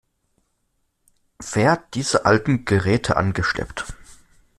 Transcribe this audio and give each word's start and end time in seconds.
Wer 1.53 1.69
hat 1.73 1.93
diese 1.93 2.25
alten 2.25 2.65
Geräte 2.65 3.17
angeschleppt? 3.17 3.85